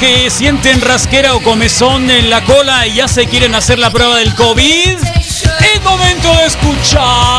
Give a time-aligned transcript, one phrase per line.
[0.00, 4.16] Que sienten rasquera o comezón en la cola y ya se quieren hacer la prueba
[4.18, 7.37] del COVID, es momento de escuchar.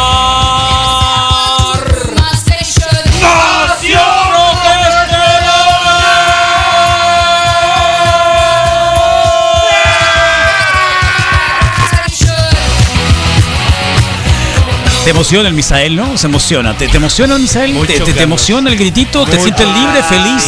[15.09, 16.15] Te emociona el Misael, ¿no?
[16.19, 16.77] Se emociona.
[16.77, 17.73] ¿Te, te emociona el Misael?
[17.73, 18.21] Mucho, ¿Te, te- te Carlos.
[18.23, 19.25] emociona el gritito?
[19.25, 20.43] ¿Te sientes libre, feliz?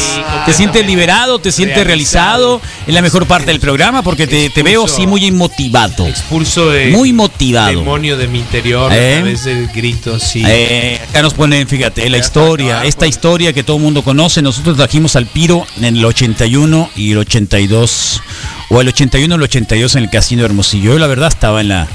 [0.45, 1.39] ¿Te sientes liberado?
[1.39, 2.61] ¿Te sientes realizado?
[2.85, 6.05] En la mejor parte del programa porque te, te veo así muy motivado.
[6.05, 7.69] Expulso de Muy motivado.
[7.79, 9.15] demonio de mi interior ¿Eh?
[9.15, 10.43] a través del grito, sí.
[10.45, 14.43] Eh, acá nos ponen, fíjate, la historia, esta historia que todo el mundo conoce.
[14.43, 18.21] Nosotros trajimos al Piro en el 81 y el 82,
[18.69, 20.93] o el 81 y el 82 en el Casino de Hermosillo.
[20.93, 21.87] Yo, la verdad, estaba en la,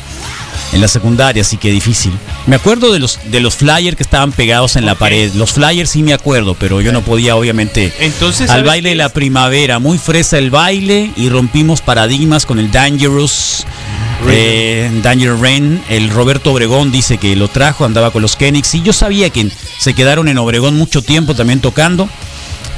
[0.72, 2.12] en la secundaria, así que difícil.
[2.46, 5.32] Me acuerdo de los, de los flyers que estaban pegados en la pared.
[5.34, 7.92] Los flyers sí me acuerdo, pero yo no podía, obviamente.
[8.00, 12.58] Entonces, Al ¿sabes baile de la primavera, muy fresa el baile y rompimos paradigmas con
[12.58, 13.64] el Dangerous.
[14.28, 18.82] Eh, Danger Rain, el Roberto Obregón dice que lo trajo, andaba con los Kenix y
[18.82, 22.08] yo sabía que se quedaron en Obregón mucho tiempo también tocando.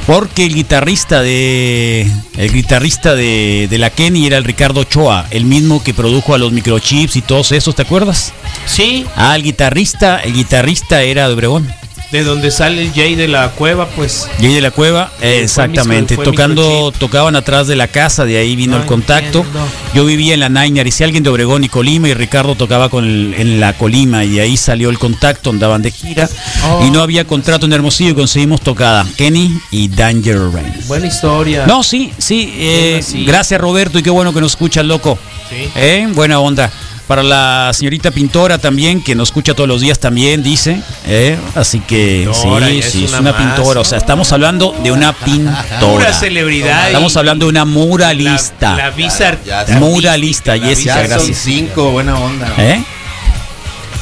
[0.09, 5.45] Porque el guitarrista de el guitarrista de, de la Kenny era el Ricardo Ochoa, el
[5.45, 8.33] mismo que produjo a los microchips y todos esos, ¿te acuerdas?
[8.65, 11.69] Sí, Ah, el guitarrista, el guitarrista era de Obregón.
[12.11, 14.29] De donde sale el Jay de la cueva, pues.
[14.41, 18.39] Y ahí de la cueva, eh, exactamente, fue tocando, tocaban atrás de la casa, de
[18.39, 19.41] ahí vino No el contacto.
[19.41, 19.67] entiendo.
[19.95, 22.89] Yo vivía en la Niner y si alguien de Obregón y Colima y Ricardo tocaba
[22.89, 26.29] con el- en la Colima y ahí salió el contacto, andaban de gira
[26.65, 26.85] Oh.
[26.87, 30.73] y no había contrato en Hermosillo y conseguimos tocada Kenny y Danger Rain.
[30.87, 31.67] Buena historia.
[31.67, 35.19] No, sí, sí, eh, gracias Roberto y qué bueno que nos escuchas, loco.
[35.51, 35.69] Sí.
[35.77, 36.71] Eh, buena onda.
[37.09, 40.81] Para la señorita pintora también, que nos escucha todos los días también, dice.
[41.07, 43.81] eh, así que Pintora, sí, sí, es una una pintora.
[43.81, 45.81] O sea, estamos hablando de una pintora.
[45.81, 46.87] Pura celebridad.
[46.89, 48.77] Estamos hablando de una muralista.
[48.77, 49.39] La, la visa
[49.81, 51.39] Muralista, la Jessica, Ya son gracias.
[51.39, 52.53] cinco, buena onda.
[52.59, 52.85] ¿Eh?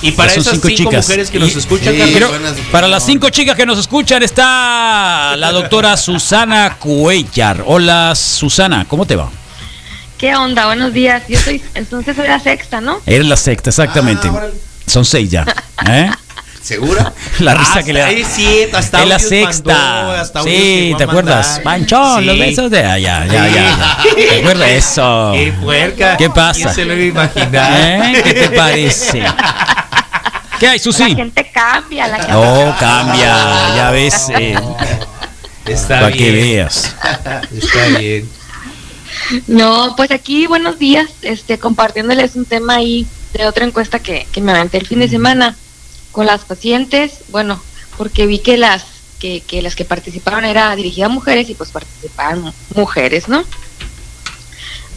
[0.03, 1.07] Y para son esas cinco cinco, chicas.
[1.07, 5.37] mujeres que Y- nos escuchan, Sí, buenas- para las cinco chicas que nos escuchan está
[5.37, 7.63] la doctora Susana Cuellar.
[7.67, 9.31] Hola Susana, ¿cómo te va?
[10.19, 10.67] ¿Qué onda?
[10.67, 11.23] Buenos días.
[11.29, 13.01] Yo soy, entonces soy la sexta, ¿no?
[13.07, 14.29] Eres la sexta, exactamente.
[14.29, 14.47] Ah.
[14.87, 15.45] Son seis ya.
[15.89, 16.11] ¿eh?
[16.63, 17.13] ¿Segura?
[17.41, 18.11] La risa que le da.
[18.11, 19.73] Es cierto, hasta Es la sexta.
[19.73, 21.61] mandó, hasta audios sí, ¿te acuerdas?
[21.63, 22.83] Panchón, los besos de.
[22.85, 23.99] Ah, ya, ya, ya.
[24.17, 25.31] ¿Te acuerdas de eso?
[25.35, 26.17] Qué puerca.
[26.17, 26.61] ¿Qué pasa?
[26.63, 27.73] ¿Quién se lo iba a imaginar?
[28.17, 28.21] ¿Eh?
[28.25, 29.23] ¿Qué te parece?
[30.59, 31.15] ¿Qué hay, La Susi?
[31.15, 34.29] gente cambia, la gente Oh, cambia, ya ves.
[34.31, 34.57] eh,
[35.67, 36.19] Está para bien.
[36.19, 36.95] que veas.
[37.57, 38.29] Está bien.
[39.47, 44.41] No, pues aquí buenos días, este, compartiéndoles un tema ahí de otra encuesta que, que
[44.41, 45.57] me aventé el fin de semana
[46.13, 47.61] con las pacientes, bueno,
[47.97, 48.85] porque vi que las
[49.19, 53.45] que, que las que participaron era dirigida a mujeres y pues participaban mu- mujeres, ¿no?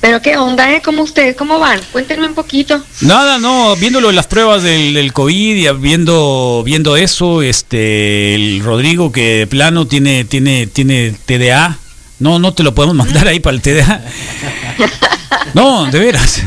[0.01, 0.81] Pero qué onda, ¿eh?
[0.83, 1.35] ¿Cómo ustedes?
[1.35, 1.79] ¿Cómo van?
[1.91, 2.81] Cuéntenme un poquito.
[3.01, 8.61] Nada, no, viéndolo en las pruebas del, del COVID y viendo, viendo eso, este, el
[8.63, 11.77] Rodrigo que de plano tiene, tiene, tiene TDA.
[12.19, 14.01] No, no te lo podemos mandar ahí para el TDA.
[15.53, 16.41] No, de veras.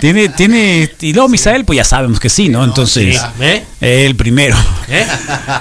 [0.00, 2.62] Tiene, tiene, y luego Misael, pues ya sabemos que sí, ¿no?
[2.64, 3.64] Entonces, ¿Eh?
[3.80, 4.54] el primero.
[4.88, 5.06] ¿Eh?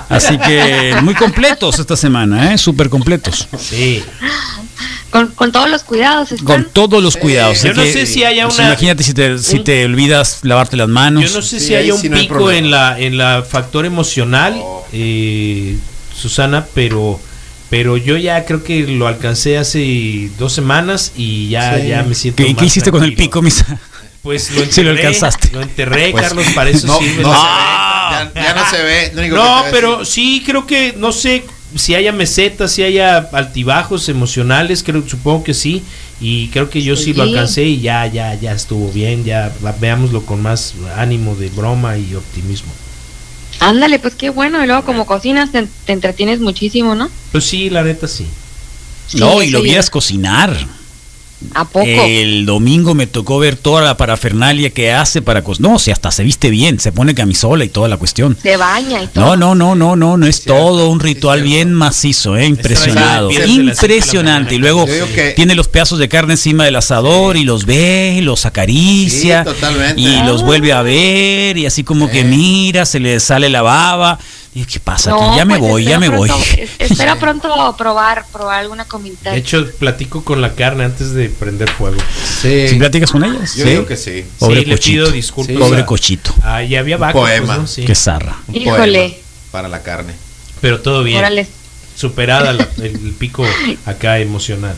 [0.09, 2.57] Así que muy completos esta semana, ¿eh?
[2.57, 3.47] Súper completos.
[3.57, 4.03] Sí.
[5.09, 6.45] Con, con todos los cuidados están.
[6.45, 7.63] Con todos los cuidados.
[7.63, 10.75] Yo no que, sé si haya pues, una- Imagínate si te, si te olvidas lavarte
[10.75, 11.23] las manos.
[11.23, 13.17] Yo no sé Sí, si ahí hay un sí no hay pico en la en
[13.17, 15.77] la factor emocional, eh,
[16.13, 17.21] Susana, pero
[17.77, 21.87] pero yo ya creo que lo alcancé hace dos semanas y ya, Sí.
[21.89, 22.41] ya me siento.
[22.41, 23.65] ¿Qué, más qué hiciste con el pico, Misa?
[24.21, 24.71] Pues lo enterré.
[24.73, 25.49] Sí lo alcanzaste.
[25.51, 27.21] Lo enterré, Pues, Carlos, para eso no, sirve.
[27.21, 29.11] no ya, ya no se ve.
[29.13, 31.43] lo único No, pero sí creo que no sé
[31.75, 35.83] si haya mesetas, si haya altibajos emocionales, creo supongo que sí
[36.21, 37.29] y creo que yo sí, lo Sí.
[37.31, 39.51] alcancé y ya ya ya estuvo bien, ya
[39.81, 42.71] veámoslo con más ánimo de broma y optimismo.
[43.59, 44.63] Ándale, pues qué bueno.
[44.63, 47.09] Y luego como cocinas te, te entretienes muchísimo, ¿no?
[47.31, 48.27] Pues sí, la neta sí.
[49.07, 50.55] Sí, no, y lo vieras cocinar.
[51.53, 51.85] ¿A poco?
[51.85, 55.71] El domingo me tocó ver toda la parafernalia que hace para cocinar.
[55.73, 58.37] No, si hasta se viste bien, se pone camisola y toda la cuestión.
[58.41, 59.35] Se baña y todo.
[59.35, 64.55] No, no, no, no, no, no es todo un ritual bien macizo, eh, impresionado, impresionante.
[64.55, 68.45] Y luego que- tiene los pedazos de carne encima del asador y los ve, los
[68.45, 69.45] acaricia
[69.95, 70.45] y los Ah.
[70.45, 74.19] vuelve a ver y así como que mira, se le sale la baba.
[74.55, 75.11] Y ¿qué pasa?
[75.13, 75.19] aquí?
[75.21, 76.29] No, ya me pues, voy, ya espero me voy.
[76.29, 76.45] pronto-
[76.79, 79.31] espero pronto probar, probar alguna comidita.
[79.31, 81.97] De hecho, platico con la carne antes de prender fuego.
[82.41, 82.69] Sí.
[82.69, 83.53] ¿Si platicas con ellas?
[83.55, 83.69] Yo Sí.
[83.71, 84.25] digo que sí.
[84.39, 84.91] Pobre sí, le cochito.
[85.03, 85.55] pido disculpas.
[85.55, 85.59] Sí.
[85.61, 86.33] Pobre cochito.
[86.41, 87.45] Ah, y había vacas, Poema.
[87.47, 87.67] pues, ¿no?
[87.67, 87.83] Sí.
[87.85, 88.37] Qué zarra.
[88.47, 88.99] Un Híjole.
[88.99, 89.15] poema
[89.51, 90.13] para la carne.
[90.61, 91.17] Pero todo bien.
[91.19, 91.47] Órale.
[91.95, 93.45] superada la- el, el pico
[93.85, 94.75] acá emocional.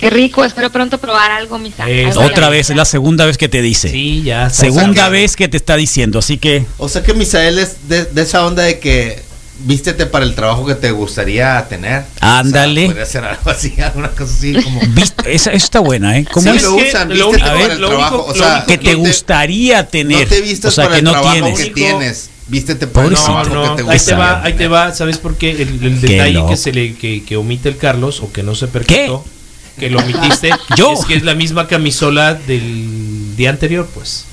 [0.00, 1.88] Qué rico, espero pronto probar algo, misa.
[1.88, 3.90] Es- Algo Otra vez, es la segunda vez que te dice.
[3.90, 4.46] Sí, ya.
[4.46, 8.04] está Segunda vez que te está diciendo, así que O sea que Misael es de,
[8.06, 9.22] de esa onda de que
[9.62, 12.04] vístete para el trabajo que te gustaría tener.
[12.20, 12.80] Ándale.
[12.80, 14.80] O sea, podría ser algo así, alguna cosa así como.
[14.88, 15.34] ¿viste?
[15.34, 16.24] Esa, está buena, ¿eh?
[16.32, 16.62] ¿Cómo Sí, es?
[16.62, 18.14] lo que usan, lo vístete único- para el trabajo.
[18.16, 20.22] único- o sea, que te no gustaría tener.
[20.22, 21.58] No te vistas o sea, para que el no trabajo tienes.
[21.60, 22.30] que tienes.
[22.48, 25.18] Vístete para el trabajo no, que te ahí te gustaría va, ahí te va, ¿sabes
[25.18, 25.50] por qué?
[25.52, 28.54] El, el Qué detalle que se le que, que omite el Carlos o que no
[28.56, 29.24] se percató,
[29.80, 30.92] que lo omitiste, Yo.
[30.92, 34.26] es que es la misma camisola del día anterior, pues.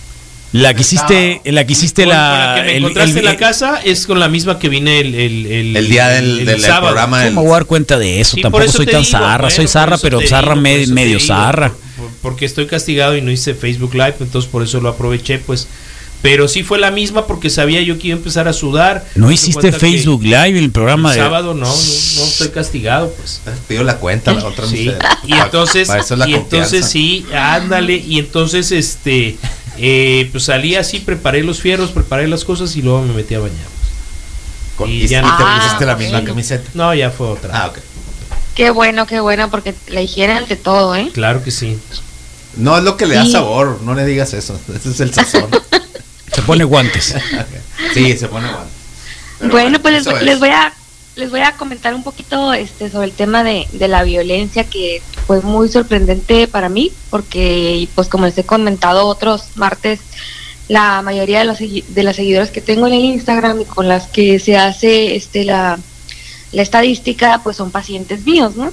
[0.54, 2.54] La que hiciste, la que hiciste Con- con la.
[2.58, 5.46] que me encontraste el- en la casa es con la misma que vine el, el,
[5.46, 6.88] el, El día del, el del sábado.
[6.88, 7.34] programa del.
[7.34, 8.36] ¿Cómo voy a dar cuenta de eso?
[8.38, 9.38] Sí, Tampoco eso soy tan digo, zarra.
[9.40, 11.74] bueno, soy zarra, pero zarra digo, me- medio digo, zarra.
[11.98, 15.68] por- porque estoy castigado y no hice Facebook Live, entonces por eso lo aproveché, pues.
[16.24, 19.06] Pero sí fue la misma porque sabía yo que iba a empezar a sudar.
[19.16, 21.24] ¿No hiciste Facebook Live el programa El de.
[21.24, 23.40] sábado no, no, no estoy castigado, pues.
[23.68, 24.98] Pido la cuenta, la otra Sí, Misael.
[25.28, 29.38] y entonces, Para eso es la y entonces sí, ándale, y entonces este,
[29.78, 33.40] eh, pues salí así, preparé los fierros, preparé las cosas y luego me metí a
[33.40, 33.68] bañar.
[34.76, 36.70] Con- y y, ya y no- te Ah, pusiste la misma camiseta.
[36.74, 37.52] No, ya fue otra.
[37.64, 37.78] Ah, ok.
[38.56, 41.12] Qué bueno, qué bueno, porque la higiene ante todo, ¿eh?
[41.14, 41.78] Claro que sí.
[42.56, 43.32] No es lo que le da Sí.
[43.34, 44.60] sabor, no le digas eso.
[44.76, 45.46] Ese es el sazón.
[46.48, 47.14] Se pone guantes.
[47.94, 48.48] sí, se pone.
[49.38, 50.72] Pero bueno, pues les, voy a
[51.18, 55.02] les voy a comentar un poquito este sobre el tema de, de la violencia que
[55.26, 60.00] fue muy sorprendente para mí porque pues como les he comentado otros martes
[60.70, 64.08] la mayoría de los de las seguidoras que tengo en el Instagram y con las
[64.08, 65.78] que se hace este la,
[66.54, 68.72] la estadística pues son pacientes míos, ¿no?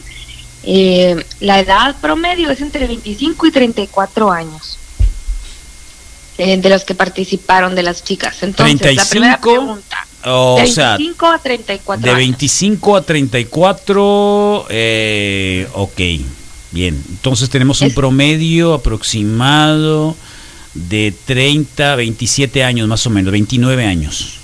[0.62, 4.79] Eh, la edad promedio es entre 25 y 34 años
[6.39, 8.43] eh, de los que participaron de las chicas.
[8.43, 10.07] Entonces, la primera 35, pregunta.
[10.27, 12.19] O de sea, 25 a 34 de años.
[12.19, 14.67] 25 a 34.
[14.71, 16.01] Eh, ok,
[16.71, 17.03] bien.
[17.11, 20.17] Entonces tenemos un Es- promedio aproximado
[20.75, 24.39] de 30, 27 años más o menos, 29 años.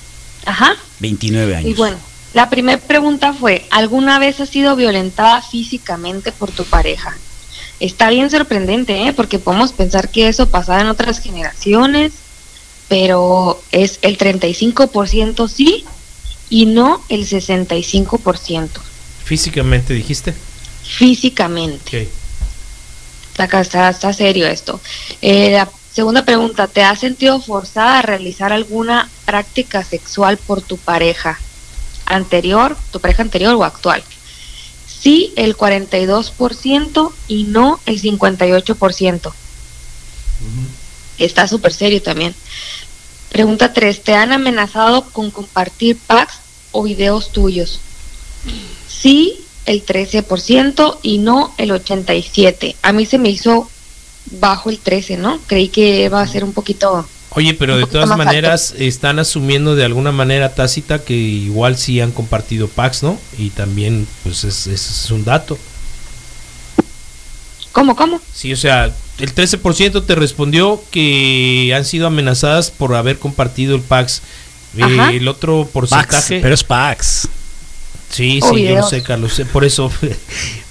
[0.47, 0.77] Ajá.
[1.01, 1.71] 29 años.
[1.71, 1.97] Y bueno,
[2.35, 7.17] la primera pregunta fue, ¿alguna vez has sido violentada físicamente por tu pareja?
[7.81, 9.12] Está bien sorprendente, ¿eh?
[9.15, 12.12] porque podemos pensar que eso pasaba en otras generaciones,
[12.88, 15.85] pero es el 35% sí
[16.50, 18.69] y no el 65%
[19.25, 20.35] Físicamente dijiste.
[20.82, 22.09] físicamente.
[23.31, 24.81] Está, está, está serio esto.
[25.23, 30.76] Eh, la segunda pregunta, ¿te has sentido forzada a realizar alguna práctica sexual por tu
[30.76, 31.38] pareja
[32.05, 34.03] anterior, tu pareja anterior o actual?
[35.00, 39.32] Sí, el 42% y no el 58%.
[41.19, 42.35] Está súper serio también.
[43.31, 46.35] Pregunta 3, ¿te han amenazado con compartir packs
[46.73, 47.81] o videos tuyos?
[48.88, 52.76] Sí, el 13% y no el 87%.
[52.82, 53.70] A mí se me hizo
[54.32, 55.41] bajo el 13, ¿no?
[55.47, 57.09] Creí que iba a ser un poquito...
[57.33, 62.11] Oye, pero de todas maneras están asumiendo de alguna manera tácita que igual sí han
[62.11, 63.21] compartido packs, ¿no?
[63.39, 65.57] Y también, pues es, es, es un dato.
[67.73, 68.21] ¿Cómo, cómo?
[68.35, 73.83] Sí, o sea, el 13% te respondió que han sido amenazadas por haber compartido el
[73.83, 74.23] packs.
[74.77, 76.41] Eh, el otro Pax, porcentaje.
[76.41, 77.29] pero es Pax.
[78.11, 79.93] Sí, sí, yo lo sé, Carlos, por eso.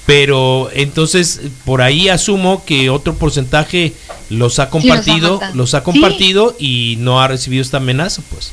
[0.09, 3.93] Pero entonces, por ahí asumo que otro porcentaje
[4.31, 5.85] los ha compartido, los ha Sí.
[5.85, 8.51] compartido y no ha recibido esta amenaza, pues.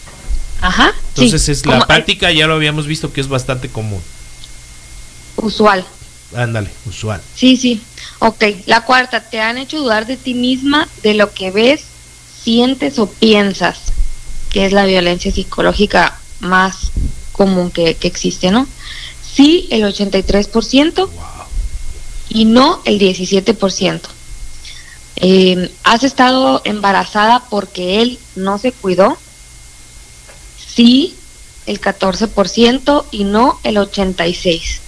[0.60, 0.92] Ajá.
[1.14, 4.02] Entonces sí, es la como- eh, práctica, ya lo habíamos visto que es bastante común.
[5.36, 5.82] Usual.
[6.34, 7.22] Ándale, usual.
[7.34, 7.80] Sí, sí.
[8.18, 11.84] Ok, la cuarta, ¿te han hecho dudar de ti misma, de lo que ves,
[12.42, 13.78] sientes o piensas?
[14.50, 16.90] Que es la violencia psicológica más
[17.32, 18.66] común que, que existe, ¿no?
[19.34, 21.08] Sí, el 83%
[22.28, 24.00] y no el 17%.
[25.16, 29.16] Eh, ¿Has estado embarazada porque él no se cuidó?
[30.74, 31.14] Sí,
[31.66, 34.80] el 14% y no el 86%.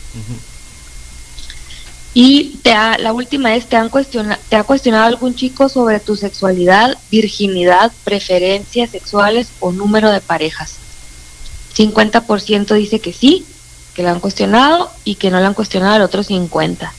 [2.15, 6.01] Y te ha- la última es, ¿te, han cuestiona- ¿te ha cuestionado algún chico sobre
[6.01, 10.73] tu sexualidad, virginidad, preferencias sexuales o número de parejas?
[11.77, 13.47] 50% dice que sí,
[13.95, 16.91] que lo han cuestionado y que no lo han cuestionado el otro 50%.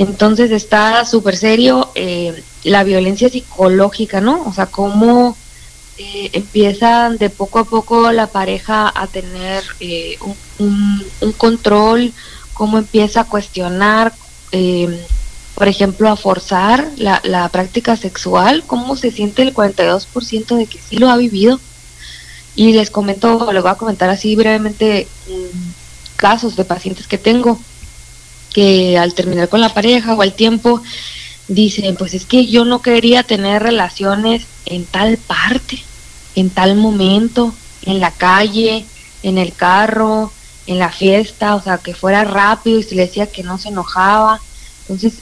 [0.00, 4.44] Entonces está súper serio eh, la violencia psicológica, ¿no?
[4.46, 5.36] O sea, cómo
[5.98, 10.16] eh, empiezan de poco a poco la pareja a tener eh,
[10.58, 11.04] un,
[11.36, 12.14] control,
[12.54, 14.14] cómo empieza a cuestionar,
[14.52, 15.04] eh,
[15.54, 20.78] por ejemplo, a forzar la, la práctica sexual, cómo se siente el 42% de que
[20.78, 21.60] sí lo ha vivido.
[22.56, 25.74] Y les comento, les voy a comentar así brevemente un
[26.20, 27.58] casos de pacientes que tengo
[28.52, 30.82] que al terminar con la pareja o al tiempo
[31.48, 35.82] dicen, pues es que yo no quería tener relaciones en tal parte,
[36.34, 38.84] en tal momento, en la calle,
[39.22, 40.32] en el carro,
[40.66, 43.68] en la fiesta, o sea, que fuera rápido y se le decía que no se
[43.68, 44.40] enojaba.
[44.82, 45.14] Entonces,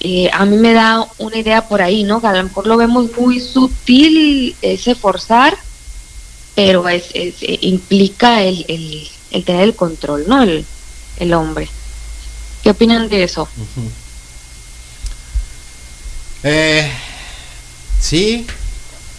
[0.00, 2.20] eh, a mí me da una idea por ahí, ¿no?
[2.20, 5.56] Que a lo mejor lo vemos muy sutil ese forzar,
[6.54, 10.42] pero es, es eh, implica el, el, el, tener el control, ¿no?
[10.42, 10.64] El,
[11.18, 11.68] el hombre.
[12.66, 13.48] ¿Qué opinan de eso?
[16.42, 16.90] eh,
[18.00, 18.44] sí,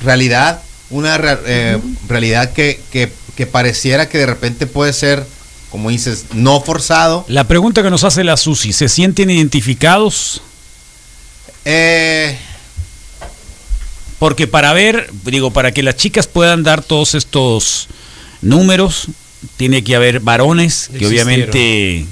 [0.02, 5.26] realidad, una eh, realidad que, que, que pareciera que de repente puede ser
[5.70, 7.24] como dices, no forzado.
[7.30, 10.42] La pregunta que nos hace la Susi, ¿se sienten identificados?
[11.64, 12.38] Eh,
[14.20, 17.88] Porque para ver, digo, para que las chicas puedan dar todos estos
[18.42, 19.08] números,
[19.56, 21.28] tiene que haber varones que Existieron.
[21.28, 22.06] obviamente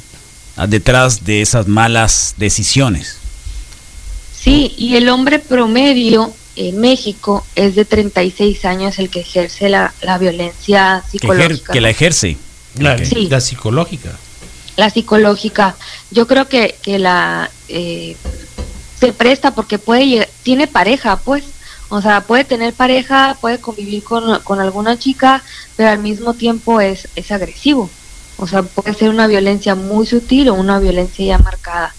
[0.67, 3.17] detrás de esas malas decisiones.
[4.39, 9.93] Sí, y el hombre promedio en México es de 36 años el que ejerce la,
[10.01, 11.73] la violencia Que, ejer- psicológica.
[11.73, 12.37] que la ejerce.
[12.77, 13.03] La, Ok.
[13.03, 13.27] Sí.
[13.29, 14.11] la psicológica.
[14.77, 15.75] la psicológica.
[16.11, 18.15] Yo creo que, que la eh,
[18.99, 21.43] se presta porque puede tiene pareja, pues.
[21.89, 25.43] O sea, puede tener pareja, puede convivir con, con alguna chica,
[25.75, 27.89] pero al mismo tiempo es, es agresivo.
[28.37, 31.95] O sea, puede ser una violencia muy sutil o una violencia ya marcada.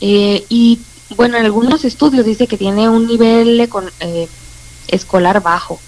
[0.00, 0.80] Eh, y
[1.16, 3.60] bueno, en algunos estudios dice que tiene un nivel
[4.00, 4.28] eh,
[4.88, 5.80] escolar bajo.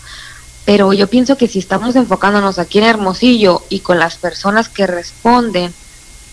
[0.64, 4.86] Pero yo pienso que si estamos enfocándonos aquí en Hermosillo y con las personas que
[4.86, 5.74] responden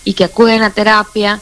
[0.04, 1.42] y que acuden a terapia,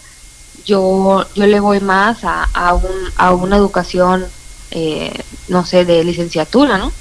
[0.66, 4.26] yo, yo le voy más a, a, un, a una educación,
[4.72, 5.12] eh,
[5.50, 6.92] no sé, de licenciatura, ¿no?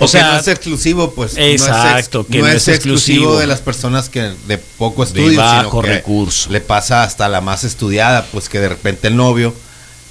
[0.00, 1.32] O, sea, no es exclusivo, pues.
[1.36, 3.38] Exacto, no es, ex- que no no es es exclusivo exclusivo.
[3.38, 6.50] de las personas que de poco De estudio, bajo sino que recurso.
[6.50, 9.54] le pasa hasta la más estudiada, pues que de repente el novio,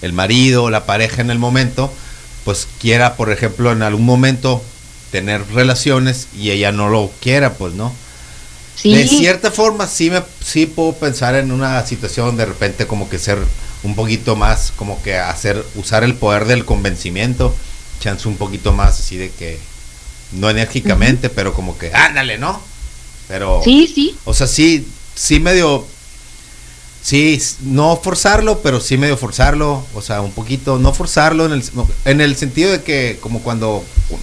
[0.01, 1.91] el marido, la pareja en el momento,
[2.43, 4.61] pues quiera, por ejemplo, en algún momento
[5.11, 7.93] tener relaciones y ella no lo quiera, pues, ¿no?
[8.75, 13.09] Sí, De cierta forma, sí me sí puedo pensar en una situación de repente como
[13.09, 13.39] que ser
[13.83, 17.55] un poquito más, como que hacer, usar el poder del convencimiento,
[17.99, 19.57] chance un poquito más así de que,
[20.33, 22.61] no enérgicamente, pero como que, ándale, ¿no?
[23.27, 24.15] Pero, sí, sí.
[24.25, 25.85] o sea, sí, sí medio,
[27.01, 31.63] sí, no forzarlo, pero sí medio forzarlo, o sea, un poquito, no forzarlo en el,
[32.05, 34.19] en el sentido de que como cuando cu-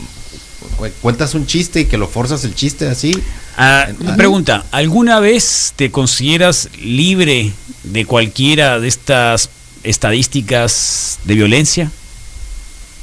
[0.79, 3.13] cu- cuentas un chiste y que lo forzas el chiste así,
[3.57, 7.53] Ah, una pregunta, ¿alguna vez te consideras libre
[7.85, 9.49] de cualquiera de estas
[9.85, 11.93] estadísticas de violencia?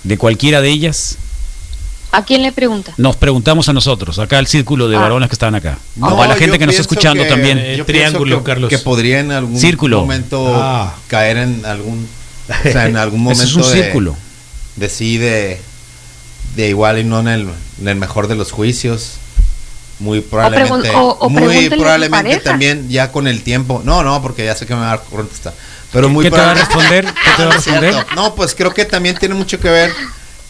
[0.03, 1.15] ¿De cualquiera de ellas?
[2.13, 2.93] ¿A quién le pregunta?
[2.97, 4.99] Nos preguntamos a nosotros, acá el círculo de Ah.
[4.99, 5.77] varones que estaban acá.
[5.95, 7.57] No, o a la gente que nos está escuchando que- también.
[7.57, 8.69] Eh, yo triángulo, que, Carlos.
[8.69, 10.01] Que podría en algún Círculo.
[10.01, 10.93] momento Ah.
[11.07, 12.07] caer en algún,
[12.49, 14.17] o sea, en algún momento es un de, círculo.
[14.75, 15.61] de sí, de,
[16.57, 17.49] de igual y no en el,
[17.81, 19.13] en el mejor de los juicios.
[19.99, 23.81] Muy probablemente, o- o muy probablemente también ya con el tiempo.
[23.85, 25.53] No, no, porque ya sé que me va a dar contestar.
[25.93, 27.13] Pero muy ¿Qué te va a probablemente- responder?
[27.23, 27.81] ¿Qué te va a cierto.
[27.81, 28.15] responder?
[28.15, 29.91] No, pues creo que también tiene mucho que ver.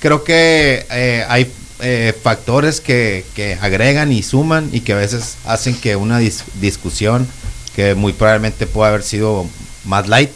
[0.01, 5.37] Creo que eh, hay eh, factores que, que agregan y suman y que a veces
[5.45, 7.27] hacen que una dis- discusión
[7.75, 9.45] que muy probablemente puede haber sido
[9.85, 10.31] más light,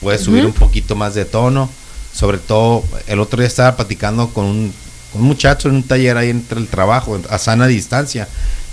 [0.00, 1.68] puede subir un poquito más de tono.
[2.12, 4.74] Sobre todo, el otro día estaba platicando con un,
[5.14, 8.28] muchacho en un taller ahí entre el trabajo, a sana distancia,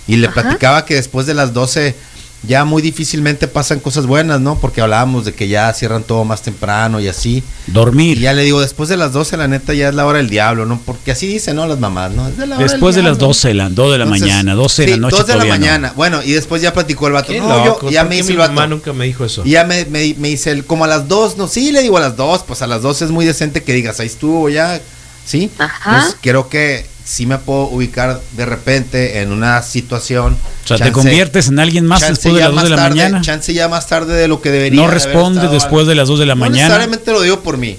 [0.07, 0.41] y le Ajá.
[0.41, 1.95] platicaba que después de las 12
[2.43, 4.57] ya muy difícilmente pasan cosas buenas, ¿no?
[4.60, 7.43] Porque hablábamos de que ya cierran todo más temprano y así.
[7.67, 8.19] Y Dormir.
[8.19, 10.65] ya le digo, después de las 12, la neta, ya es la hora del diablo,
[10.65, 10.79] ¿no?
[10.83, 11.67] Porque así dicen, ¿no?
[11.67, 12.27] Las mamás, ¿no?
[12.27, 13.27] Es de la hora del Después de las diablo.
[13.27, 15.17] 12, la, 2 de la Entonces, mañana, 12 de sí, la noche.
[15.17, 15.60] 2 de la todavía no.
[15.60, 15.93] mañana.
[15.95, 17.31] Bueno, y después ya platicó el vato.
[17.31, 18.53] Qué No, loco, yo, ya ¿por me dice mi el vato.
[18.53, 19.43] mamá nunca me dijo eso.
[19.45, 21.98] Y ya me, me, me dice él, como a las 2, no, sí, le digo
[21.98, 24.81] a las 2, pues a las 2 es muy decente que digas, ahí estuvo ya,
[25.25, 25.51] ¿sí?
[25.60, 25.91] Ajá.
[25.95, 30.38] Entonces creo que sí me puedo ubicar de repente en una situación.
[30.63, 32.89] O sea, te conviertes en alguien más después de las 2 de la más tarde,
[32.96, 33.22] mañana.
[33.22, 34.81] Chance ya más tarde de lo que debería.
[34.81, 36.67] No responde después de las 2 de la no mañana.
[36.67, 37.77] necesariamente lo digo por mí.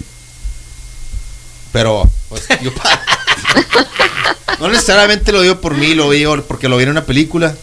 [1.73, 2.71] Pero, pues, yo.
[4.61, 7.55] no necesariamente lo digo por mí, lo digo porque lo vi en una película.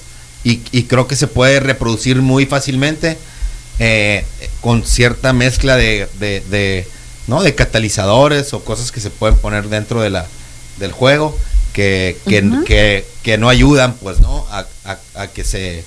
[0.44, 3.18] Y, y creo que se puede reproducir muy fácilmente.
[3.80, 4.25] eh,
[4.62, 6.88] con cierta mezcla de, de, de,
[7.28, 7.42] ¿no?
[7.44, 10.28] de catalizadores o cosas que se pueden poner dentro de la,
[10.79, 11.38] del juego
[11.74, 14.45] que, que, que, que no ayudan, pues, ¿no?
[14.50, 15.83] A, a- a que se.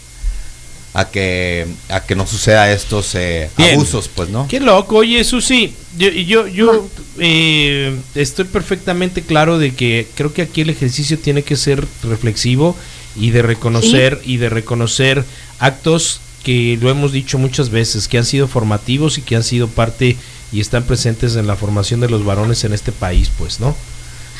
[0.94, 4.46] A que, a que no suceda estos eh, abusos, pues, ¿no?
[4.46, 6.86] Qué loco, oye Susi, yo, yo, yo
[7.18, 12.76] eh, estoy perfectamente claro de que creo que aquí el ejercicio tiene que ser reflexivo
[13.16, 15.24] y de reconocer y de reconocer
[15.60, 19.68] actos que lo hemos dicho muchas veces, que han sido formativos y que han sido
[19.68, 20.18] parte
[20.52, 23.74] y están presentes en la formación de los varones en este país, pues, ¿no?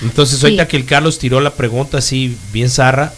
[0.03, 3.13] Entonces, ahorita que el Carlos tiró la pregunta así bien zarra,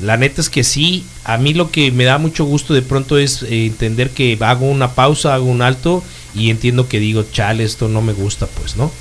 [0.00, 3.18] la neta es que sí, a mí lo que me da mucho gusto de pronto
[3.18, 6.04] es eh, entender que hago una pausa, hago un alto
[6.34, 8.92] y entiendo que digo, chale, esto no me gusta, pues, ¿no?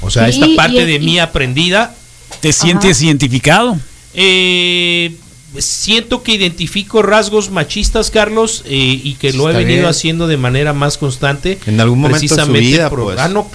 [0.00, 1.94] O sea, esta parte de mí aprendida.
[2.40, 3.78] ¿Te sientes identificado?
[4.14, 5.14] Eh,
[5.58, 10.72] siento que identifico rasgos machistas, Carlos, eh, y que lo he venido haciendo de manera
[10.72, 11.58] más constante.
[11.66, 13.18] En algún momento de su vida, pues.
[13.18, 13.50] ah, no,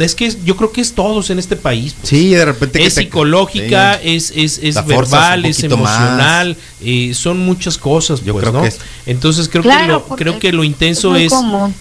[0.00, 1.94] es que yo creo que es todos en este país.
[1.94, 2.08] Pues.
[2.08, 2.84] Sí, de repente.
[2.84, 8.52] es psicológica, es, es, es verbal, es emocional, eh, son muchas cosas, yo pues, creo
[8.52, 8.62] ¿no?
[8.62, 8.72] Que
[9.06, 11.32] Entonces creo que lo, creo que lo intenso es,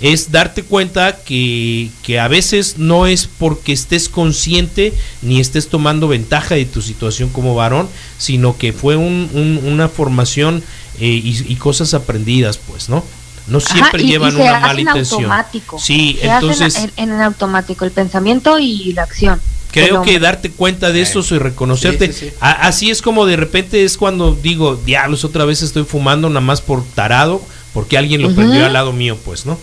[0.01, 6.07] es, darte cuenta que, que a veces no es porque estés consciente ni estés tomando
[6.07, 10.63] ventaja de tu situación como varón, sino que fue un, una formación
[10.99, 13.03] eh, y, cosas aprendidas, pues, ¿no?
[13.47, 15.23] no siempre llevan una mala intención.
[15.23, 15.79] Automático.
[15.79, 19.41] Sí, entonces en, en, automático el pensamiento y la acción.
[19.71, 22.33] Creo que darte cuenta de eso y reconocerte.
[22.39, 26.61] así es como de repente es cuando digo, diablos, otra vez estoy fumando nada más
[26.61, 27.41] por tarado,
[27.73, 29.57] porque alguien lo prendió al lado mío, pues, ¿no?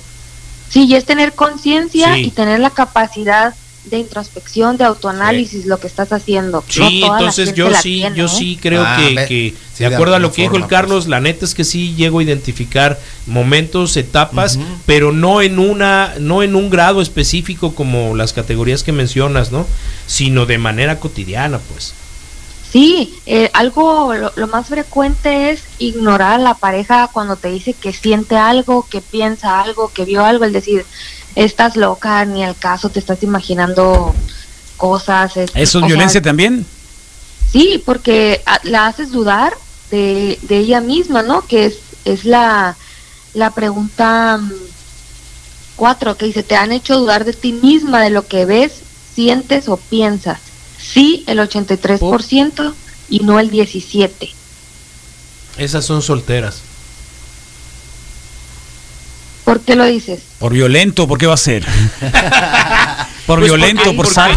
[0.68, 3.54] Sí, y es tener conciencia y tener la capacidad
[3.86, 6.64] de introspección, de autoanálisis, lo que estás haciendo.
[6.68, 8.28] Sí, entonces yo sí, yo ¿eh?
[8.28, 8.96] sí creo ah,
[9.28, 11.08] que, de acuerdo a lo que dijo el Carlos, pues.
[11.08, 16.42] la neta es que sí llego a identificar momentos, etapas, pero no en una, no
[16.42, 19.66] en un grado específico como las categorías que mencionas, ¿no?
[20.06, 21.94] Sino de manera cotidiana, pues.
[22.70, 27.72] Sí, eh, algo, lo, lo, más frecuente es ignorar a la pareja cuando te dice
[27.72, 30.84] que siente algo, que piensa algo, que vio algo, el decir,
[31.36, 34.14] estás loca, ni al caso, te estás imaginando
[34.76, 35.36] cosas.
[35.36, 36.66] ¿Eso es violencia también?
[37.52, 39.54] Sí, porque la haces dudar
[39.90, 41.46] de, ella misma, ¿no?
[41.46, 42.76] Que es, es la,
[43.34, 44.52] la pregunta mm,
[45.76, 48.72] cuatro, que dice, te han hecho dudar de ti misma, de lo que ves,
[49.14, 50.40] sientes o piensas.
[50.78, 52.74] Sí, el 83%
[53.08, 54.32] y no el 17%.
[55.58, 56.60] Esas son solteras.
[59.46, 60.22] ¿Por qué lo dices?
[60.40, 61.64] Por violento, ¿por qué va a ser?
[63.26, 64.32] por pues violento, por sal.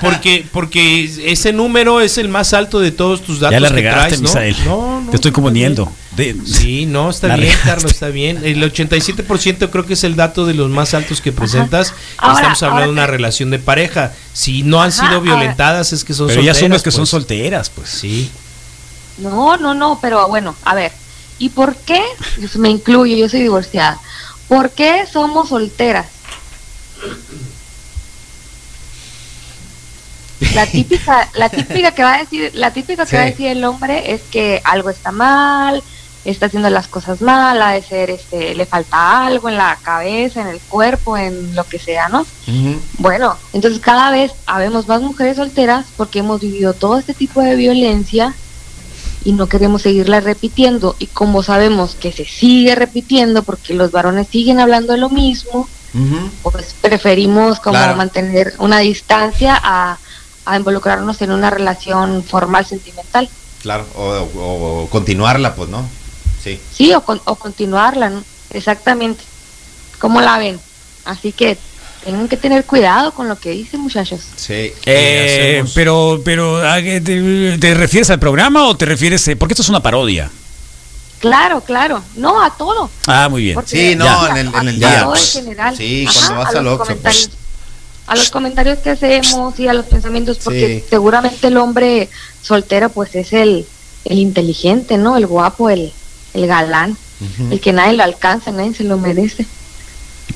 [0.00, 3.54] Porque, porque ese número es el más alto de todos tus datos.
[3.54, 5.00] Ya la regaste, que traes, ¿no?
[5.00, 5.92] No, Te estoy componiendo.
[6.46, 8.38] sí, no, está bien, Carlos, está bien.
[8.44, 11.92] El 87% creo que es el dato de los más altos que presentas.
[12.12, 14.12] Estamos hablando de una relación de pareja.
[14.32, 16.56] Si no han sido violentadas, es que son pero solteras.
[16.58, 17.10] Pero ya son que son pues.
[17.10, 17.88] solteras, pues.
[17.88, 18.30] Sí.
[19.18, 20.92] No, no, no, pero bueno, a ver.
[21.40, 22.00] ¿Y por qué?
[22.54, 23.98] Me incluyo, yo soy divorciada.
[24.48, 26.06] ¿Por qué somos solteras?
[30.54, 33.64] La típica, la típica que va a decir, la típica que va a decir el
[33.64, 35.82] hombre es que algo está mal,
[36.24, 40.40] está haciendo las cosas mal, ha de ser, este, le falta algo en la cabeza,
[40.42, 42.26] en el cuerpo, en lo que sea, ¿no?
[42.98, 47.56] Bueno, entonces cada vez habemos más mujeres solteras porque hemos vivido todo este tipo de
[47.56, 48.34] violencia
[49.24, 54.28] y no queremos seguirla repitiendo y como sabemos que se sigue repitiendo porque los varones
[54.28, 55.68] siguen hablando de lo mismo,
[56.42, 59.98] pues preferimos como mantener una distancia a,
[60.56, 63.28] involucrarnos en una relación formal sentimental.
[63.62, 65.86] Claro, o, continuarla, pues, ¿no?
[66.42, 66.60] Sí.
[66.72, 68.24] Sí, o, o continuarla, ¿no?
[68.50, 69.22] Exactamente.
[69.98, 70.58] ¿Cómo la ven?
[71.04, 71.58] Así que
[72.04, 74.20] tienen que tener cuidado con lo que dicen, muchachos.
[74.36, 74.72] Sí.
[74.86, 79.82] Eh, pero, pero ¿te, refieres al programa o te refieres, eh, porque esto es una
[79.82, 80.30] parodia?
[81.20, 82.02] Claro, claro.
[82.16, 82.90] No, a todo.
[83.06, 83.58] Ah, muy bien.
[83.64, 85.04] sí, no, en el, en el día.
[85.06, 85.76] Pues, en general.
[85.76, 86.96] Sí, cuando vas a al Oxxo.
[86.96, 87.30] Pues.
[88.08, 92.10] A los comentarios que hacemos y a los pensamientos, porque seguramente el hombre
[92.42, 93.64] soltero pues es el,
[94.04, 95.16] el inteligente, ¿no?
[95.16, 95.92] El guapo, el,
[96.34, 96.96] el galán,
[97.50, 99.46] el que nadie lo alcanza, nadie se lo merece.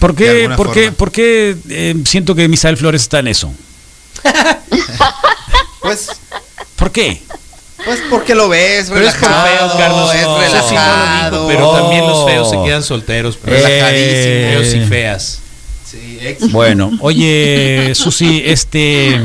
[0.06, 3.52] ¿Por qué, por qué, por qué eh, siento que Misael Flores está en eso?
[5.82, 6.10] pues.
[6.76, 7.22] ¿Por qué?
[7.84, 10.14] Pues porque lo ves, pero es por feos, Carlos.
[10.14, 11.48] Es relajado.
[11.48, 13.36] pero también los feos se quedan solteros.
[13.42, 15.40] Pero eh, feos y feas.
[15.90, 16.18] Sí,
[16.50, 19.20] bueno, oye, Susi, este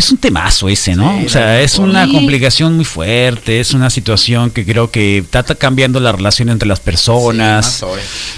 [0.00, 1.22] es un temazo ese, ¿no?
[1.24, 6.00] o sea, es una complicación muy fuerte, es una situación que creo que está cambiando
[6.00, 7.84] la relación entre las personas,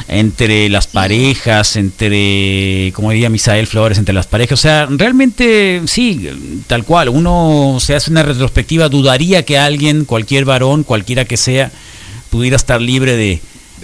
[0.09, 4.59] entre las parejas, entre, como diría Misael Flores, entre las parejas.
[4.59, 6.29] O sea, realmente sí,
[6.67, 11.71] tal cual, uno se hace una retrospectiva, dudaría que alguien, cualquier varón, cualquiera que sea,
[12.31, 13.41] pudiera estar libre de,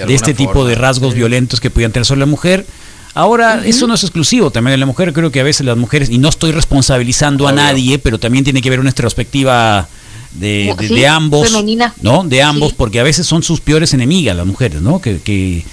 [0.08, 2.66] este tipo de rasgos violentos que pudieran tener sobre la mujer
[3.14, 6.08] Ahora, eso no es exclusivo también de la mujer, creo que a veces las mujeres,
[6.10, 9.88] y no estoy responsabilizando a nadie, pero también tiene que haber una retrospectiva
[10.32, 11.94] de, de- Sí, de ambos, femenina.
[12.02, 12.22] ¿no?
[12.22, 12.74] De ambos, Sí.
[12.78, 15.00] porque a veces son sus peores enemigas las mujeres, ¿no?
[15.00, 15.64] Que, que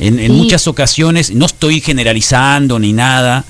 [0.00, 0.36] en, en Sí.
[0.36, 3.44] muchas ocasiones, no estoy generalizando ni nada,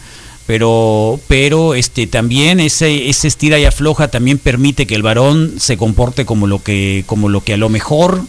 [0.46, 5.76] pero, pero este también ese, ese estira y afloja también permite que el varón se
[5.76, 8.22] comporte como lo que, como lo que a lo mejor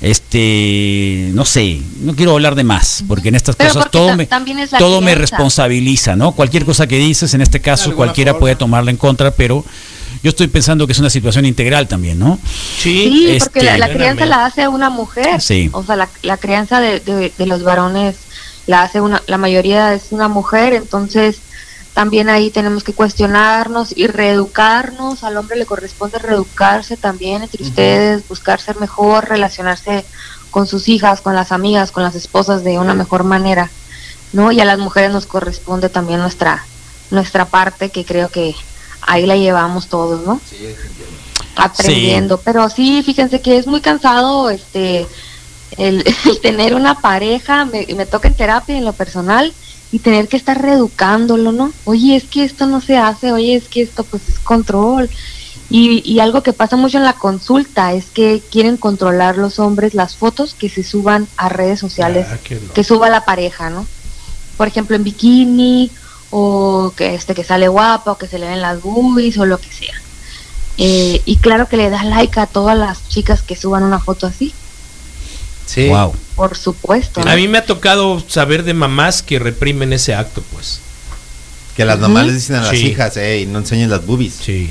[0.00, 4.26] este no sé no quiero hablar de más porque en estas Pero cosas todo me
[4.78, 8.40] todo me responsabiliza no cualquier cosa que dices en este caso cualquiera forma.
[8.40, 9.64] puede tomarla en contra pero
[10.22, 12.38] yo estoy pensando que es una situación integral también no
[12.78, 15.40] Sí, este, porque la, la crianza la hace una mujer.
[15.40, 15.68] Sí.
[15.72, 18.16] O sea, la, la crianza de, de- de los varones
[18.66, 21.38] la hace una, la mayoría es una mujer, entonces
[21.94, 25.24] también ahí tenemos que cuestionarnos y reeducarnos.
[25.24, 30.04] Al hombre le corresponde reeducarse también entre ustedes, buscar ser mejor, relacionarse
[30.50, 33.70] con sus hijas, con las amigas, con las esposas de una mejor manera,
[34.32, 34.52] ¿no?
[34.52, 36.64] Y a las mujeres nos corresponde también nuestra
[37.10, 38.54] nuestra parte, que creo que
[39.02, 40.40] ahí la llevamos todos, ¿no?
[41.56, 42.38] aprendiendo.
[42.38, 45.06] Pero sí, fíjense que es muy cansado este
[45.76, 49.52] el, el tener una pareja, me, me toca en terapia en lo personal
[49.92, 51.72] y tener que estar reeducándolo, ¿no?
[51.84, 55.10] Oye, es que esto no se hace, oye, es que esto pues es control.
[55.68, 59.94] Y, y algo que pasa mucho en la consulta es que quieren controlar los hombres
[59.94, 62.38] las fotos que se suban a redes sociales, Ah,
[62.74, 63.86] que suba la pareja, ¿no?
[64.56, 65.90] Por ejemplo, en bikini
[66.30, 69.58] o que este que sale guapa o que se le ven las boobies o lo
[69.58, 69.94] que sea.
[70.78, 74.26] Eh, y claro que le da like a todas las chicas que suban una foto
[74.26, 74.54] así,
[75.74, 75.88] Sí.
[75.88, 77.22] wow por supuesto.
[77.22, 77.30] ¿no?
[77.30, 80.80] A mí me ha tocado saber de mamás que reprimen ese acto, pues.
[81.76, 82.86] Que las mamás les dicen a las Sí.
[82.88, 84.34] hijas, hey, no enseñes las boobies.
[84.42, 84.70] Sí.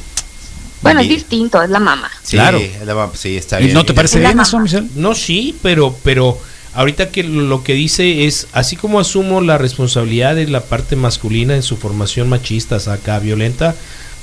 [0.81, 2.09] bueno, es distinto, es la mamá.
[2.23, 2.57] Sí, Claro.
[2.57, 3.73] es la mamá, sí, está ¿Y bien.
[3.75, 4.59] no te parece Es la bien eso.
[4.59, 4.87] Michelle?
[4.95, 6.39] No, sí, pero, pero
[6.73, 11.53] ahorita que lo que dice es, así como asumo la responsabilidad de la parte masculina
[11.55, 13.75] en su formación machista, acá violenta,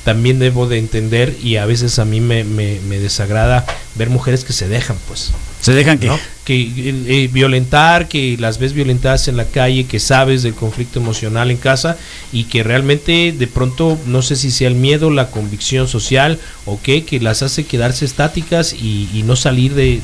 [0.05, 4.45] también debo de entender y a veces a mí me, me, me desagrada ver mujeres
[4.45, 5.31] que se dejan, pues.
[5.61, 6.19] se dejan que ¿no?
[6.47, 11.51] Que eh, violentar, que las ves violentadas en la calle, que sabes del conflicto emocional
[11.51, 11.99] en casa
[12.33, 16.81] y que realmente de pronto, no sé si sea el miedo, la convicción social o
[16.81, 20.01] qué, que las hace quedarse estáticas y, no salir de,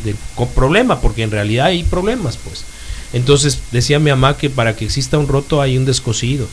[0.55, 2.65] problema, porque en realidad hay problemas, pues.
[3.13, 6.49] Entonces decía mi mamá que para que exista un roto hay un descosido.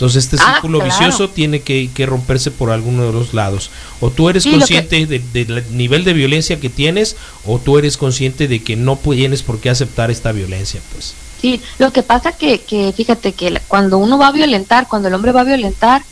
[0.00, 0.90] Entonces este Ah, círculo claro.
[0.94, 3.70] vicioso tiene que, que romperse por alguno de los lados.
[4.00, 7.58] O tú eres Sí, lo que- consciente de- del nivel de violencia que tienes, o
[7.58, 11.12] tú eres consciente de que no tienes por qué aceptar esta violencia, pues.
[11.42, 15.14] Sí, lo que pasa que, que fíjate que cuando uno va a violentar, cuando el
[15.14, 16.02] hombre va a violentar,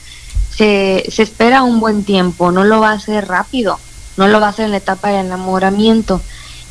[0.54, 3.78] se, se espera un buen tiempo, no lo va a hacer rápido,
[4.18, 6.20] no lo va a hacer en la etapa del enamoramiento.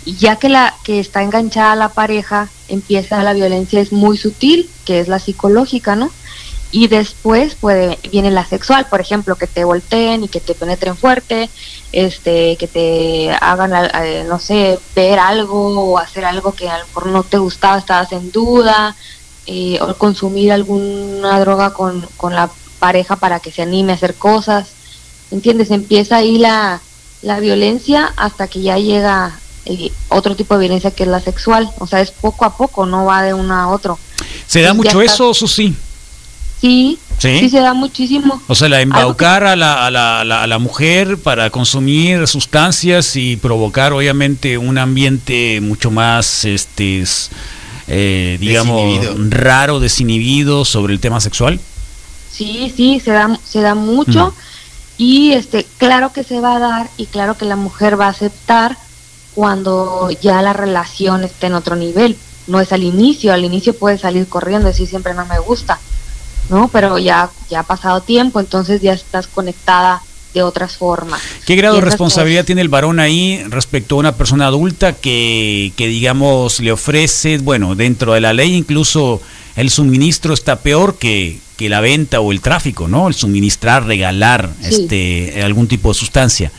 [0.05, 4.69] Y ya que la que está enganchada la pareja, empieza la violencia es muy sutil,
[4.85, 6.11] que es la psicológica, ¿no?
[6.71, 10.97] Y después puede viene la sexual, por ejemplo, que te volteen y que te penetren
[10.97, 11.49] fuerte,
[11.93, 13.71] este, que te hagan,
[14.03, 17.77] eh, no sé, ver algo o hacer algo que a lo mejor no te gustaba,
[17.77, 18.95] estabas en duda,
[19.45, 22.49] eh, o consumir alguna droga con, con la
[22.79, 24.67] pareja para que se anime a hacer cosas,
[25.31, 25.71] ¿entiendes?
[25.71, 26.81] Empieza ahí la,
[27.21, 31.71] la violencia hasta que ya llega eh, otro tipo de violencia que es la sexual,
[31.79, 33.97] o sea, es poco a poco, no va de uno a otro.
[34.45, 35.73] se da mucho eso Susi
[36.61, 37.39] Sí, Sí.
[37.39, 38.41] sí, se da muchísimo.
[38.47, 41.49] O sea, la que- embaucar a la, a, la, a la- a la mujer para
[41.49, 47.03] consumir sustancias y provocar obviamente un ambiente mucho más, este,
[47.87, 49.29] eh, digamos, Desinhibido.
[49.39, 51.59] raro, desinhibido sobre el tema sexual.
[52.31, 55.01] Sí, sí, se da, se da mucho Mm.
[55.01, 58.09] y este, claro que se va a dar y claro que la mujer va a
[58.09, 58.77] aceptar
[59.33, 62.15] cuando ya la relación esté en otro nivel.
[62.47, 65.79] No es al inicio, al inicio puede salir corriendo y decir siempre no me gusta,
[66.49, 66.67] ¿no?
[66.69, 70.01] Pero ya, ya ha pasado tiempo, entonces ya estás conectada
[70.33, 71.21] de otras formas.
[71.45, 75.71] ¿Qué grado de responsabilidad cosas- tiene el varón ahí respecto a una persona adulta que,
[75.75, 79.21] que, digamos, le ofrece, bueno, dentro de la ley incluso
[79.55, 83.07] el suministro está peor que, que la venta o el tráfico, ¿no?
[83.07, 84.67] El suministrar, regalar Sí.
[84.83, 86.51] este algún tipo de sustancia.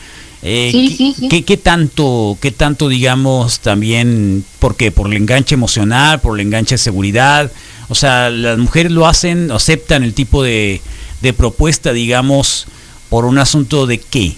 [0.43, 1.29] Eh, Sí, ¿qué, sí, sí.
[1.29, 4.91] qué- qué tanto, qué tanto, digamos, también, por qué?
[4.91, 7.51] Por el enganche emocional, por el enganche de seguridad.
[7.89, 10.81] O sea, las mujeres lo hacen, aceptan el tipo de,
[11.21, 12.67] de propuesta, digamos,
[13.09, 14.37] por un asunto de qué?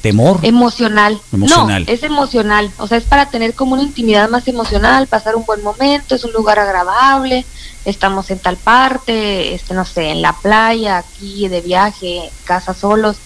[0.00, 0.40] ¿Temor?
[0.42, 1.20] Emocional.
[1.32, 1.84] Emocional.
[1.86, 2.72] No, es emocional.
[2.78, 6.24] O sea, es para tener como una intimidad más emocional, pasar un buen momento, es
[6.24, 7.44] un lugar agradable,
[7.84, 13.16] estamos en tal parte, este, no sé, en la playa, aquí de viaje, casa solos.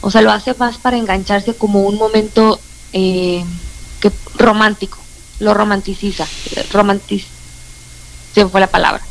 [0.00, 2.60] O sea, lo hace más para engancharse como un momento
[2.92, 3.42] eh,
[4.00, 4.98] que romántico,
[5.40, 6.26] lo romanticiza,
[6.72, 7.26] romantiz
[8.44, 9.02] se fue la palabra.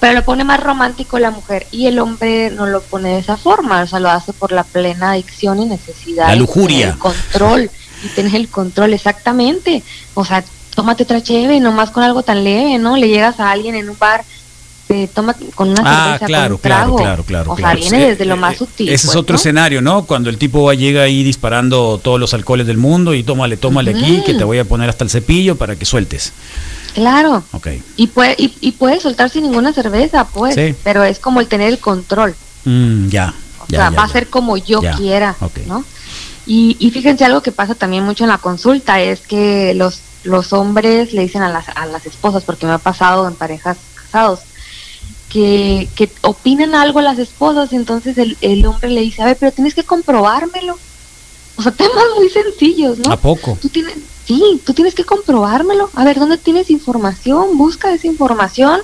[0.00, 3.36] pero lo pone más romántico la mujer y el hombre no lo pone de esa
[3.36, 6.28] forma, o sea, lo hace por la plena adicción y necesidad.
[6.28, 6.88] La lujuria.
[6.88, 7.70] El control,
[8.02, 9.82] y tener el control, exactamente.
[10.14, 10.42] O sea,
[10.74, 12.96] tómate otra cheve, nomás con algo tan leve, ¿no?
[12.96, 14.24] Le llegas a alguien en un bar,
[14.88, 16.96] te toma con una Ah, cerveza, claro, con un claro, trago.
[16.96, 17.52] claro, claro.
[17.52, 17.78] O claro.
[17.78, 18.88] sea, viene Eh, desde lo eh, más eh, sutil.
[18.88, 19.38] Ese es pues, otro ¿no?
[19.38, 20.04] escenario, ¿no?
[20.06, 23.90] Cuando el tipo va- llega ahí disparando todos los alcoholes del mundo y tómale, tómale
[23.90, 26.32] aquí, que te voy a poner hasta el cepillo para que sueltes.
[26.94, 27.42] Claro.
[27.52, 27.68] Ok.
[27.96, 30.74] Y puede, y, y puede soltar sin ninguna cerveza, pues, Sí.
[30.82, 32.34] pero es como el tener el control.
[32.64, 33.34] Mm, ya.
[33.60, 35.36] O ya, sea, ya, va a ser como yo quiera.
[35.66, 35.84] ¿no?
[36.46, 40.52] Y, y fíjense algo que pasa también mucho en la consulta, es que los, los
[40.52, 44.40] hombres le dicen a las, a las esposas, porque me ha pasado en parejas casados,
[45.28, 49.36] que, que opinan algo las esposas, y entonces el, el hombre le dice, a ver,
[49.38, 50.76] pero tienes que comprobármelo.
[51.56, 53.12] O sea, temas muy sencillos, ¿no?
[53.12, 53.56] ¿A poco?
[53.60, 53.94] Tú tienes,
[54.26, 55.90] sí, tú tienes que comprobármelo.
[55.94, 57.56] A ver, ¿dónde tienes información?
[57.58, 58.80] Busca esa información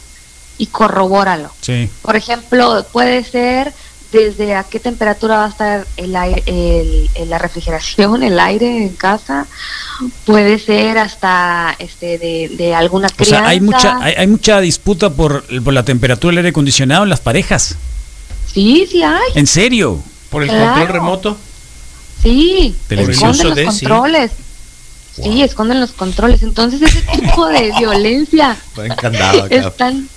[0.58, 1.50] y corrobóralo.
[1.60, 1.88] Sí.
[2.02, 3.72] Por ejemplo, puede ser
[4.12, 8.84] desde a qué temperatura va a estar el aire, el- el- la refrigeración, el aire
[8.84, 9.46] en casa.
[10.24, 13.38] Puede ser hasta este de, de alguna O crianza.
[13.40, 17.10] sea, hay mucha, hay, hay mucha disputa por, por la temperatura del aire acondicionado en
[17.10, 17.76] las parejas.
[18.52, 19.32] Sí, sí hay.
[19.34, 20.00] ¿En serio?
[20.30, 20.66] Por el Claro.
[20.66, 21.36] control remoto.
[22.22, 23.30] Sí, Televisión.
[23.32, 23.86] esconden los de, sí.
[25.22, 26.42] Sí, esconden los controles.
[26.42, 28.56] Entonces ese tipo de violencia
[29.50, 30.08] están,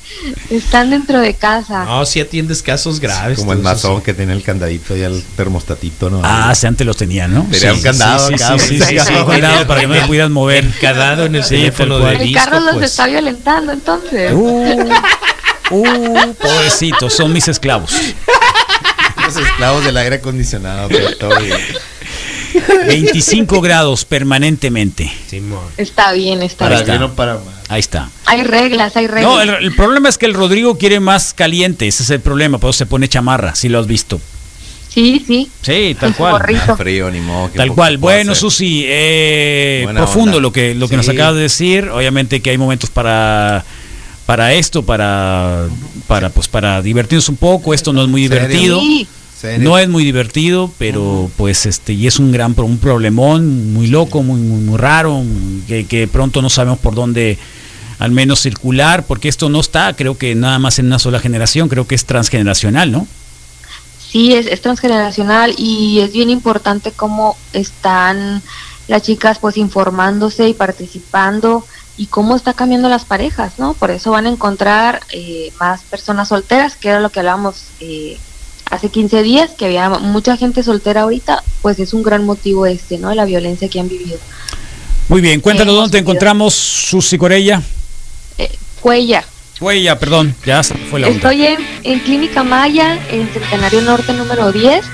[0.50, 1.86] están dentro de casa.
[1.86, 3.40] No, si atiendes casos graves.
[3.40, 3.88] Como el sí.
[4.04, 6.22] que tenía el candadito y el termostatito, ¿no?
[6.24, 7.48] Ah, sí, antes los tenía, ¿no?
[7.50, 9.26] Tenía un candado sí, acá, sí, sí, sí, sí, acá.
[9.26, 10.66] cuidado para que no te pudieras mover.
[10.66, 12.92] Encadado en el teléfono de el carro los pues.
[12.92, 14.34] está violentando entonces.
[14.34, 14.90] Uh,
[15.72, 17.94] uh, pobrecitos, son mis esclavos.
[19.26, 20.90] Los esclavos del aire acondicionado.
[20.90, 21.60] pero todo bien.
[22.88, 25.12] 25 grados permanentemente.
[25.28, 25.60] Simón.
[25.78, 27.12] Está bien, está Para bien.
[27.12, 27.40] para.
[27.68, 28.10] Ahí está.
[28.26, 29.24] Hay reglas, hay reglas.
[29.24, 32.58] No, el, el problema es que el Rodrigo quiere más caliente, ese es el problema,
[32.58, 34.20] por eso se pone chamarra, si lo has visto.
[34.90, 35.50] Sí, sí.
[35.62, 36.32] Sí, tal cual.
[36.34, 36.76] gorrito.
[36.78, 37.52] Frío, ni modo.
[37.52, 37.98] ¿qué Tal cual.
[38.00, 38.42] Bueno, hacer?
[38.42, 40.42] Susi, eh, profundo onda.
[40.42, 41.90] lo que lo que nos acabas de decir.
[41.90, 43.64] Obviamente que hay momentos para
[44.26, 45.68] para esto, para
[46.08, 47.74] para pues para divertirnos un poco.
[47.76, 48.80] Esto no es muy divertido.
[48.80, 49.08] Sí.
[49.60, 54.22] No es muy divertido, pero pues este y es un gran un problemón muy loco,
[54.22, 55.24] muy muy, muy raro,
[55.68, 57.38] que, que pronto no sabemos por dónde
[58.00, 61.68] al menos circular, porque esto no está, creo que nada más en una sola generación,
[61.70, 63.08] creo que es transgeneracional, ¿no?
[64.10, 68.42] sí, es, es transgeneracional y es bien importante cómo están
[68.88, 73.74] las chicas pues informándose y participando y cómo está cambiando las parejas, ¿no?
[73.74, 78.18] Por eso van a encontrar eh, más personas solteras, que era lo que hablábamos eh,
[78.70, 82.98] hace 15 días, que había mucha gente soltera ahorita, pues es un gran motivo este,
[82.98, 83.10] ¿no?
[83.10, 84.18] De la violencia que han vivido.
[85.08, 87.62] Muy bien, cuéntanos Hemos dónde te encontramos, Susi Corella.
[88.38, 89.24] Eh, Cuella.
[89.60, 91.10] Huella, perdón, ya fue la.
[91.10, 94.86] Estoy en, en Clínica Maya, en Centenario Norte número 10.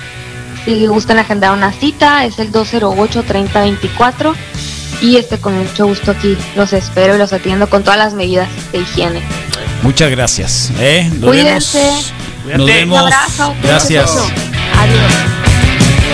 [0.65, 4.33] Si gustan agendar una cita, es el 208-3024.
[5.01, 8.49] Y este con mucho gusto aquí los espero y los atiendo con todas las medidas
[8.71, 9.21] de higiene.
[9.83, 10.71] Muchas gracias.
[10.79, 11.11] ¿eh?
[11.19, 11.77] Nos Cuídense.
[11.77, 12.13] vemos.
[12.45, 12.73] Nos Cuídate.
[12.79, 13.01] vemos.
[13.01, 13.53] Un abrazo.
[13.61, 14.11] cuídense Gracias.
[14.79, 15.13] Adiós.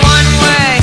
[0.02, 0.78] One way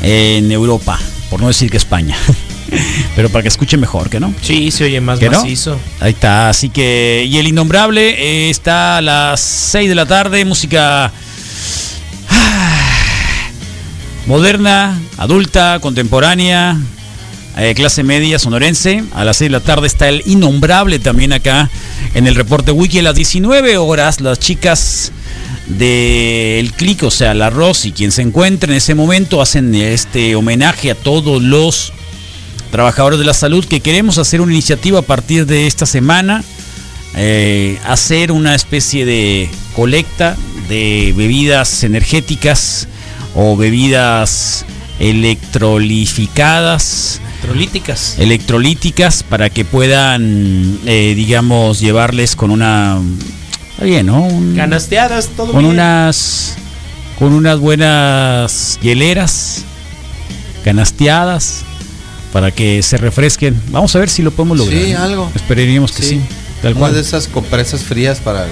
[0.03, 0.99] en Europa,
[1.31, 2.17] por no decir que España.
[3.17, 4.33] Pero para que escuche mejor, ¿que no?
[4.43, 5.41] Sí, se oye más ¿Que no?
[5.41, 5.79] macizo.
[6.01, 7.27] Ahí está, así que.
[7.29, 11.13] Y el innombrable eh, está a las 6 de la tarde, música.
[14.27, 16.77] Moderna, adulta, contemporánea,
[17.57, 19.03] eh, clase media, sonorense.
[19.15, 21.71] A las 6 de la tarde está el innombrable también acá
[22.15, 23.01] en el reporte wiki.
[23.01, 25.13] A las 19 horas, las chicas
[25.67, 30.91] del clic, o sea, la Rosy, quien se encuentra en ese momento, hacen este homenaje
[30.91, 31.93] a todos los
[32.71, 36.43] trabajadores de la salud que queremos hacer una iniciativa a partir de esta semana,
[37.17, 40.37] eh, hacer una especie de colecta
[40.69, 42.87] de bebidas energéticas
[43.35, 44.65] o bebidas
[45.81, 48.17] electrolificadas, Trolíticas.
[48.19, 53.01] electrolíticas, para que puedan, eh, digamos, llevarles con una...
[53.73, 54.21] Está bien, ¿no?
[54.23, 55.73] Un- Canasteadas, todo con bien.
[55.75, 56.57] unas
[57.19, 59.65] con unas buenas hieleras
[60.65, 61.63] canasteadas
[62.33, 63.61] para que se refresquen.
[63.71, 64.83] Vamos a ver si lo podemos lograr.
[64.83, 65.03] Sí, ¿no?
[65.03, 65.33] algo.
[65.35, 66.21] Esperaríamos que sí.
[66.63, 66.95] Tal Una cual.
[66.95, 68.51] de esas compresas frías para el,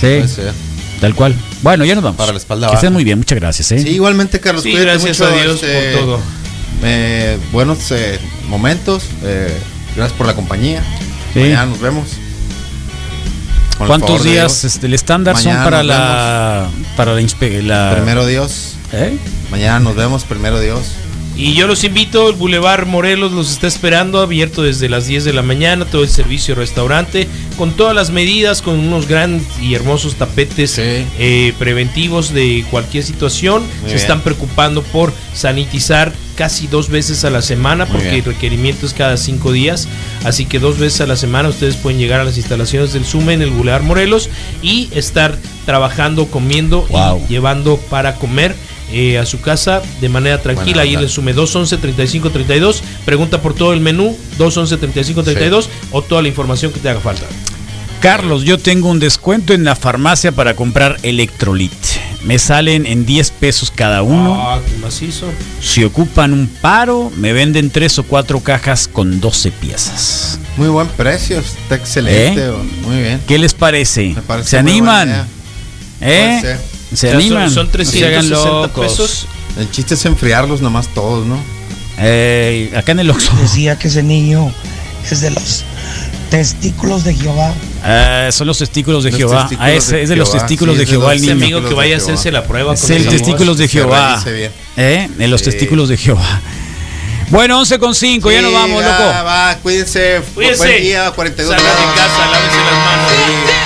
[0.00, 0.52] puede ser.
[1.00, 1.34] tal cual.
[1.62, 2.16] Bueno, ya nos vamos.
[2.18, 3.72] Para la espalda Que estén muy bien, muchas gracias.
[3.72, 3.78] ¿eh?
[3.80, 4.62] Sí, igualmente, Carlos.
[4.62, 6.20] Sí, cuídate gracias mucho, a Dios este, por todo.
[6.82, 9.04] eh, buenos eh, momentos.
[9.22, 9.52] eh,
[9.94, 10.82] gracias por la compañía.
[11.34, 11.40] Sí.
[11.40, 12.08] Mañana nos vemos.
[13.78, 17.20] Con ¿Cuántos días este, el estándar son para la para la,
[17.62, 18.72] la- Primero Dios.
[18.92, 19.18] ¿Eh?
[19.50, 20.80] Mañana nos vemos, primero Dios.
[21.38, 25.34] Y yo los invito, el Boulevard Morelos los está esperando, abierto desde las 10 de
[25.34, 30.14] la mañana, todo el servicio restaurante, con todas las medidas, con unos grandes y hermosos
[30.14, 30.82] tapetes Sí.
[31.18, 33.60] eh, preventivos de cualquier situación.
[33.64, 33.96] Muy Se bien.
[33.98, 39.18] están preocupando por sanitizar casi dos veces a la semana, porque el requerimiento es cada
[39.18, 39.88] cinco días.
[40.24, 43.34] Así que dos veces a la semana ustedes pueden llegar a las instalaciones del SUME
[43.34, 44.30] en el Boulevard Morelos
[44.62, 47.22] y estar trabajando, comiendo Wow.
[47.28, 48.54] y llevando para comer.
[48.92, 50.82] Eh, a su casa de manera tranquila.
[50.82, 52.82] Ahí el Sume 211 3532.
[53.04, 57.26] Pregunta por todo el menú 211 3532 o toda la información que te haga falta.
[58.00, 61.72] Carlos, yo tengo un descuento en la farmacia para comprar Electrolit.
[62.24, 64.34] Me salen en 10 pesos cada uno.
[64.38, 65.26] Ah, qué macizo.
[65.60, 70.38] Si ocupan un paro, me venden tres o cuatro cajas con 12 piezas.
[70.56, 72.46] Muy buen precio, está excelente.
[72.46, 72.52] ¿Eh?
[72.82, 73.20] Muy bien.
[73.26, 74.12] ¿Qué les parece?
[74.14, 75.26] Me parece ¿Se animan?
[76.00, 76.58] ¿Eh?
[76.90, 77.50] ¿Se O sea, son- animan?
[77.50, 78.34] son hagan 360
[78.68, 78.86] locos.
[78.86, 79.26] pesos.
[79.58, 81.38] El chiste es enfriarlos nomás todos, ¿no?
[81.98, 83.32] Eh, acá en el Oxxo.
[83.40, 84.52] Decía que ese niño
[85.10, 85.64] es de los
[86.30, 87.54] testículos de Jehová.
[87.84, 89.40] Eh, son los testículos de Los Jehová.
[89.48, 91.32] testículos Ah, de es de los testículos sí, de es de Jehová el niño.
[91.32, 92.40] amigo que Testículos vaya a de hacerse Jehová.
[92.40, 94.24] la prueba Es con el testículos de Jehová.
[94.76, 95.08] ¿Eh?
[95.16, 95.44] De los Sí.
[95.46, 96.40] testículos de Jehová.
[97.30, 99.04] Bueno, 11 con 5, ya nos vamos, va, loco.
[99.26, 100.20] Va, cuídense.
[100.34, 100.58] Cuídense.
[100.58, 103.65] Buen día, 42 Salgan de casa, lávense las manos.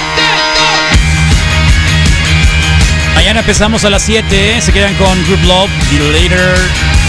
[3.31, 4.61] Mañana empezamos a las 7, ¿eh?
[4.61, 7.00] se quedan con Group Love, Be Later.